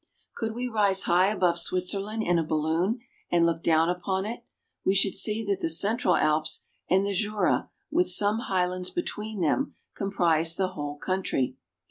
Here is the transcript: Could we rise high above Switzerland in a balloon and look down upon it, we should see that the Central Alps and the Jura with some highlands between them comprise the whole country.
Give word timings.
Could 0.35 0.55
we 0.55 0.67
rise 0.67 1.03
high 1.03 1.27
above 1.27 1.59
Switzerland 1.59 2.23
in 2.23 2.39
a 2.39 2.43
balloon 2.43 3.01
and 3.29 3.45
look 3.45 3.61
down 3.61 3.87
upon 3.87 4.25
it, 4.25 4.43
we 4.83 4.95
should 4.95 5.13
see 5.13 5.45
that 5.45 5.59
the 5.59 5.69
Central 5.69 6.15
Alps 6.15 6.61
and 6.89 7.05
the 7.05 7.13
Jura 7.13 7.69
with 7.91 8.09
some 8.09 8.39
highlands 8.39 8.89
between 8.89 9.41
them 9.41 9.75
comprise 9.93 10.55
the 10.55 10.69
whole 10.69 10.97
country. 10.97 11.55